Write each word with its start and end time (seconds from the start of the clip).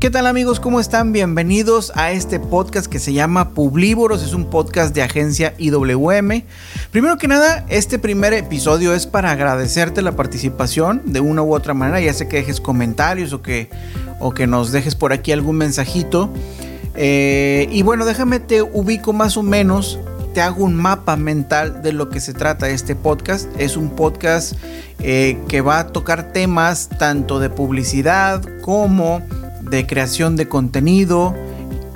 ¿qué 0.00 0.08
tal 0.08 0.26
amigos? 0.26 0.60
¿Cómo 0.60 0.80
están? 0.80 1.12
Bienvenidos 1.12 1.92
a 1.94 2.10
este 2.10 2.40
podcast 2.40 2.86
que 2.86 2.98
se 2.98 3.12
llama 3.12 3.50
Publívoros. 3.50 4.22
Es 4.22 4.32
un 4.32 4.48
podcast 4.48 4.94
de 4.94 5.02
agencia 5.02 5.52
IWM. 5.58 6.42
Primero 6.90 7.18
que 7.18 7.28
nada, 7.28 7.66
este 7.68 7.98
primer 7.98 8.32
episodio 8.32 8.94
es 8.94 9.06
para 9.06 9.30
agradecerte 9.30 10.00
la 10.00 10.16
participación 10.16 11.02
de 11.04 11.20
una 11.20 11.42
u 11.42 11.54
otra 11.54 11.74
manera. 11.74 12.00
Ya 12.00 12.14
sé 12.14 12.28
que 12.28 12.38
dejes 12.38 12.62
comentarios 12.62 13.34
o 13.34 13.42
que, 13.42 13.68
o 14.20 14.32
que 14.32 14.46
nos 14.46 14.72
dejes 14.72 14.94
por 14.94 15.12
aquí 15.12 15.32
algún 15.32 15.58
mensajito. 15.58 16.30
Eh, 16.94 17.68
y 17.70 17.82
bueno, 17.82 18.06
déjame 18.06 18.40
te 18.40 18.62
ubico 18.62 19.12
más 19.12 19.36
o 19.36 19.42
menos 19.42 19.98
te 20.32 20.40
hago 20.40 20.64
un 20.64 20.76
mapa 20.76 21.16
mental 21.16 21.82
de 21.82 21.92
lo 21.92 22.08
que 22.08 22.20
se 22.20 22.32
trata 22.32 22.68
este 22.68 22.94
podcast. 22.94 23.48
Es 23.58 23.76
un 23.76 23.90
podcast 23.90 24.54
eh, 25.00 25.38
que 25.48 25.60
va 25.60 25.80
a 25.80 25.86
tocar 25.88 26.32
temas 26.32 26.88
tanto 26.88 27.40
de 27.40 27.50
publicidad 27.50 28.42
como 28.62 29.22
de 29.70 29.86
creación 29.86 30.36
de 30.36 30.48
contenido, 30.48 31.34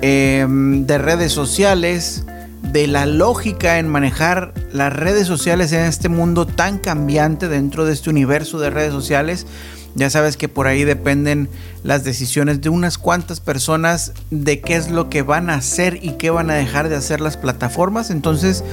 em, 0.01 0.85
de 0.85 0.97
redes 0.97 1.31
sociales, 1.31 2.25
de 2.71 2.87
la 2.87 3.05
lógica 3.05 3.79
en 3.79 3.87
manejar 3.87 4.53
las 4.73 4.91
redes 4.91 5.27
sociales 5.27 5.71
en 5.71 5.81
este 5.81 6.09
mundo 6.09 6.45
tan 6.45 6.77
cambiante 6.77 7.47
dentro 7.47 7.85
de 7.85 7.93
este 7.93 8.09
universo 8.09 8.59
de 8.59 8.69
redes 8.69 8.91
sociales. 8.91 9.45
Ya 9.93 10.09
sabes 10.09 10.35
que 10.35 10.49
por 10.49 10.67
ahí 10.67 10.83
dependen 10.83 11.47
las 11.83 12.03
decisiones 12.03 12.59
de 12.59 12.67
unas 12.69 12.97
cuantas 12.97 13.39
personas 13.39 14.11
de 14.29 14.59
qué 14.59 14.75
es 14.75 14.91
lo 14.91 15.09
que 15.09 15.21
van 15.21 15.49
a 15.49 15.55
hacer 15.55 15.99
y 16.01 16.11
qué 16.13 16.31
van 16.31 16.49
a 16.49 16.55
dejar 16.55 16.89
de 16.89 16.97
hacer 16.97 17.21
las 17.21 17.37
plataformas. 17.37 18.09
Entonces, 18.09 18.63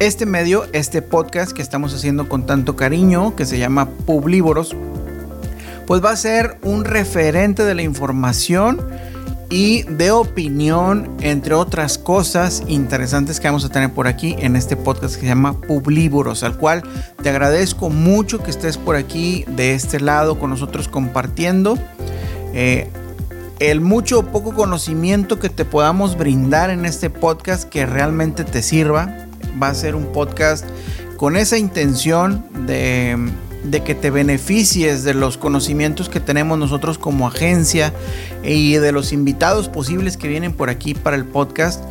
este 0.00 0.26
medio, 0.26 0.64
este 0.72 1.02
podcast 1.02 1.52
que 1.52 1.62
estamos 1.62 1.94
haciendo 1.94 2.28
con 2.28 2.46
tanto 2.46 2.74
cariño, 2.74 3.36
que 3.36 3.46
se 3.46 3.58
llama 3.58 3.88
Publívoros, 3.88 4.74
pues 5.86 6.04
va 6.04 6.10
a 6.10 6.16
ser 6.16 6.58
un 6.62 6.84
referente 6.84 7.64
de 7.64 7.74
la 7.74 7.82
información 7.82 8.80
y 9.48 9.84
de 9.84 10.10
opinión, 10.10 11.16
entre 11.20 11.54
otras 11.54 11.98
cosas 11.98 12.64
interesantes 12.66 13.38
que 13.38 13.46
vamos 13.46 13.64
a 13.64 13.68
tener 13.68 13.92
por 13.92 14.08
aquí 14.08 14.34
en 14.38 14.56
este 14.56 14.76
podcast 14.76 15.14
que 15.14 15.20
se 15.20 15.26
llama 15.28 15.60
Publívoros, 15.60 16.42
al 16.42 16.56
cual 16.56 16.82
te 17.22 17.30
agradezco 17.30 17.88
mucho 17.88 18.42
que 18.42 18.50
estés 18.50 18.76
por 18.76 18.96
aquí 18.96 19.44
de 19.46 19.74
este 19.74 20.00
lado 20.00 20.38
con 20.38 20.50
nosotros 20.50 20.88
compartiendo. 20.88 21.78
Eh, 22.54 22.90
el 23.60 23.80
mucho 23.80 24.18
o 24.18 24.22
poco 24.24 24.52
conocimiento 24.52 25.38
que 25.38 25.48
te 25.48 25.64
podamos 25.64 26.18
brindar 26.18 26.70
en 26.70 26.84
este 26.84 27.08
podcast 27.08 27.68
que 27.68 27.86
realmente 27.86 28.44
te 28.44 28.62
sirva. 28.62 29.26
Va 29.62 29.68
a 29.68 29.74
ser 29.74 29.94
un 29.94 30.06
podcast 30.06 30.66
con 31.16 31.36
esa 31.36 31.56
intención 31.56 32.44
de 32.66 33.16
de 33.70 33.82
que 33.82 33.94
te 33.94 34.10
beneficies 34.10 35.02
de 35.04 35.14
los 35.14 35.36
conocimientos 35.38 36.08
que 36.08 36.20
tenemos 36.20 36.58
nosotros 36.58 36.98
como 36.98 37.26
agencia 37.26 37.92
y 38.42 38.74
de 38.74 38.92
los 38.92 39.12
invitados 39.12 39.68
posibles 39.68 40.16
que 40.16 40.28
vienen 40.28 40.52
por 40.52 40.70
aquí 40.70 40.94
para 40.94 41.16
el 41.16 41.24
podcast, 41.24 41.82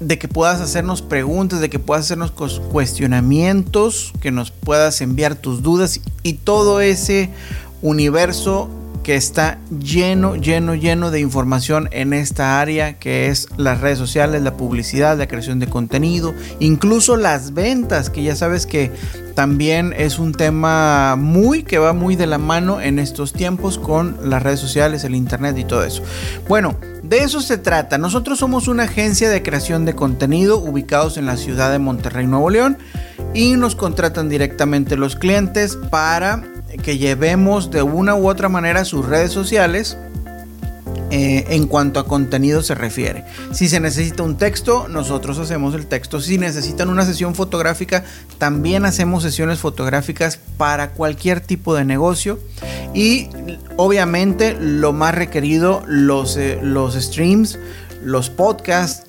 de 0.00 0.18
que 0.18 0.28
puedas 0.28 0.60
hacernos 0.60 1.02
preguntas, 1.02 1.60
de 1.60 1.70
que 1.70 1.78
puedas 1.78 2.06
hacernos 2.06 2.32
cuestionamientos, 2.32 4.12
que 4.20 4.30
nos 4.30 4.50
puedas 4.50 5.00
enviar 5.00 5.36
tus 5.36 5.62
dudas 5.62 6.00
y 6.22 6.34
todo 6.34 6.80
ese 6.80 7.30
universo 7.82 8.70
que 9.02 9.16
está 9.16 9.58
lleno, 9.78 10.36
lleno, 10.36 10.74
lleno 10.74 11.10
de 11.10 11.20
información 11.20 11.88
en 11.92 12.12
esta 12.12 12.60
área 12.60 12.98
que 12.98 13.28
es 13.28 13.48
las 13.56 13.80
redes 13.80 13.98
sociales, 13.98 14.42
la 14.42 14.56
publicidad, 14.56 15.18
la 15.18 15.28
creación 15.28 15.58
de 15.58 15.66
contenido, 15.68 16.34
incluso 16.58 17.16
las 17.16 17.54
ventas, 17.54 18.10
que 18.10 18.22
ya 18.22 18.36
sabes 18.36 18.66
que 18.66 18.90
también 19.34 19.94
es 19.96 20.18
un 20.18 20.32
tema 20.32 21.16
muy 21.16 21.62
que 21.62 21.78
va 21.78 21.92
muy 21.92 22.16
de 22.16 22.26
la 22.26 22.38
mano 22.38 22.80
en 22.80 22.98
estos 22.98 23.32
tiempos 23.32 23.78
con 23.78 24.18
las 24.28 24.42
redes 24.42 24.60
sociales, 24.60 25.04
el 25.04 25.14
internet 25.14 25.56
y 25.56 25.64
todo 25.64 25.84
eso. 25.84 26.02
Bueno, 26.48 26.76
de 27.02 27.18
eso 27.18 27.40
se 27.40 27.56
trata. 27.56 27.96
Nosotros 27.96 28.38
somos 28.38 28.68
una 28.68 28.84
agencia 28.84 29.30
de 29.30 29.42
creación 29.42 29.84
de 29.84 29.94
contenido 29.94 30.58
ubicados 30.58 31.16
en 31.16 31.26
la 31.26 31.36
ciudad 31.36 31.70
de 31.70 31.78
Monterrey, 31.78 32.26
Nuevo 32.26 32.50
León 32.50 32.76
y 33.32 33.52
nos 33.52 33.76
contratan 33.76 34.28
directamente 34.28 34.96
los 34.96 35.16
clientes 35.16 35.76
para 35.90 36.42
que 36.82 36.98
llevemos 36.98 37.70
de 37.70 37.82
una 37.82 38.14
u 38.14 38.28
otra 38.28 38.48
manera 38.48 38.84
sus 38.84 39.06
redes 39.06 39.32
sociales 39.32 39.96
eh, 41.12 41.44
en 41.48 41.66
cuanto 41.66 41.98
a 41.98 42.06
contenido 42.06 42.62
se 42.62 42.76
refiere. 42.76 43.24
Si 43.50 43.68
se 43.68 43.80
necesita 43.80 44.22
un 44.22 44.36
texto, 44.36 44.86
nosotros 44.88 45.38
hacemos 45.40 45.74
el 45.74 45.86
texto. 45.86 46.20
Si 46.20 46.38
necesitan 46.38 46.88
una 46.88 47.04
sesión 47.04 47.34
fotográfica, 47.34 48.04
también 48.38 48.84
hacemos 48.84 49.24
sesiones 49.24 49.58
fotográficas 49.58 50.38
para 50.56 50.92
cualquier 50.92 51.40
tipo 51.40 51.74
de 51.74 51.84
negocio. 51.84 52.38
Y 52.94 53.28
obviamente 53.76 54.56
lo 54.60 54.92
más 54.92 55.12
requerido, 55.12 55.82
los, 55.88 56.36
eh, 56.36 56.60
los 56.62 56.94
streams, 56.94 57.58
los 58.04 58.30
podcasts, 58.30 59.04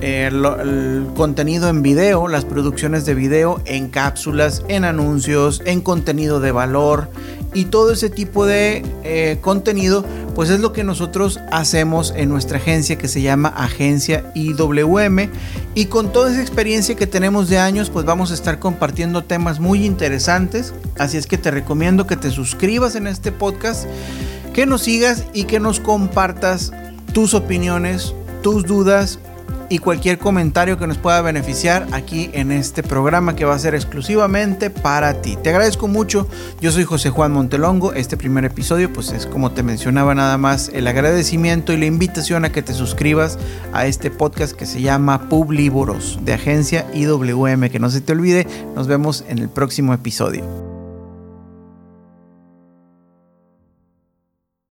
el, 0.00 1.06
contenido 1.16 1.68
en 1.68 1.82
video, 1.82 2.28
las 2.28 2.44
producciones 2.44 3.04
de 3.04 3.14
video 3.14 3.60
en 3.64 3.88
cápsulas, 3.88 4.64
en 4.68 4.84
anuncios, 4.84 5.62
en 5.64 5.80
contenido 5.80 6.40
de 6.40 6.52
valor 6.52 7.08
y 7.54 7.66
todo 7.66 7.92
ese 7.92 8.10
tipo 8.10 8.46
de 8.46 8.84
eh, 9.04 9.38
contenido, 9.40 10.04
pues 10.34 10.50
es 10.50 10.60
lo 10.60 10.72
que 10.72 10.84
nosotros 10.84 11.40
hacemos 11.50 12.12
en 12.16 12.28
nuestra 12.28 12.58
agencia 12.58 12.98
que 12.98 13.08
se 13.08 13.22
llama 13.22 13.48
Agencia 13.48 14.30
IWM 14.34 15.30
y 15.74 15.86
con 15.86 16.12
toda 16.12 16.30
esa 16.30 16.42
experiencia 16.42 16.94
que 16.94 17.06
tenemos 17.06 17.48
de 17.48 17.58
años, 17.58 17.90
pues 17.90 18.04
vamos 18.04 18.30
a 18.30 18.34
estar 18.34 18.58
compartiendo 18.58 19.24
temas 19.24 19.60
muy 19.60 19.84
interesantes, 19.84 20.74
así 20.98 21.16
es 21.16 21.26
que 21.26 21.38
te 21.38 21.50
recomiendo 21.50 22.06
que 22.06 22.16
te 22.16 22.30
suscribas 22.30 22.94
en 22.94 23.06
este 23.06 23.32
podcast, 23.32 23.86
que 24.52 24.66
nos 24.66 24.82
sigas 24.82 25.24
y 25.32 25.44
que 25.44 25.60
nos 25.60 25.80
compartas 25.80 26.72
tus 27.12 27.34
opiniones, 27.34 28.14
tus 28.42 28.66
dudas 28.66 29.18
y 29.68 29.78
cualquier 29.78 30.18
comentario 30.18 30.78
que 30.78 30.86
nos 30.86 30.98
pueda 30.98 31.20
beneficiar 31.22 31.86
aquí 31.92 32.30
en 32.32 32.52
este 32.52 32.82
programa 32.82 33.36
que 33.36 33.44
va 33.44 33.54
a 33.54 33.58
ser 33.58 33.74
exclusivamente 33.74 34.70
para 34.70 35.20
ti. 35.20 35.36
Te 35.42 35.50
agradezco 35.50 35.88
mucho. 35.88 36.26
Yo 36.60 36.72
soy 36.72 36.84
José 36.84 37.10
Juan 37.10 37.32
Montelongo. 37.32 37.92
Este 37.92 38.16
primer 38.16 38.44
episodio 38.44 38.92
pues 38.92 39.12
es 39.12 39.26
como 39.26 39.52
te 39.52 39.62
mencionaba 39.62 40.14
nada 40.14 40.38
más 40.38 40.70
el 40.72 40.86
agradecimiento 40.86 41.72
y 41.72 41.76
la 41.76 41.86
invitación 41.86 42.44
a 42.44 42.52
que 42.52 42.62
te 42.62 42.74
suscribas 42.74 43.38
a 43.72 43.86
este 43.86 44.10
podcast 44.10 44.56
que 44.56 44.66
se 44.66 44.80
llama 44.80 45.28
Publívoros 45.28 46.18
de 46.22 46.34
agencia 46.34 46.86
IWM. 46.94 47.68
Que 47.70 47.78
no 47.78 47.90
se 47.90 48.00
te 48.00 48.12
olvide. 48.12 48.46
Nos 48.74 48.86
vemos 48.86 49.24
en 49.28 49.38
el 49.38 49.48
próximo 49.48 49.92
episodio. 49.94 50.67